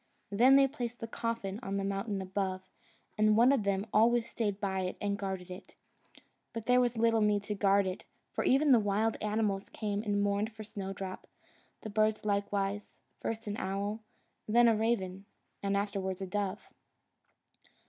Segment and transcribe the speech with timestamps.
[0.31, 2.63] Then they placed the coffin on the mountain above,
[3.19, 5.75] and one of them always stayed by it and guarded it.
[6.53, 10.19] But there was little need to guard it, for even the wild animals came and
[10.23, 11.27] mourned for Snowdrop:
[11.81, 13.99] the birds likewise first an owl,
[14.47, 15.25] and then a raven,
[15.61, 16.73] and afterwards a dove.